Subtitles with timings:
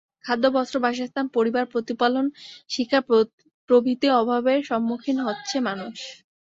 [0.25, 2.25] খাদ্য, বস্ত্র, বাসস্থান, পরিবার প্রতিপালন,
[2.69, 2.99] শিক্ষা
[3.69, 5.97] প্রভৃতি অভাবের সম্মুখীন হচ্ছে মানুষ।